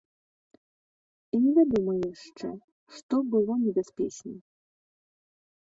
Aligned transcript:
І 1.37 1.41
невядома 1.43 1.93
яшчэ, 2.13 2.49
што 2.97 3.15
было 3.37 3.53
небяспечней. 3.69 4.39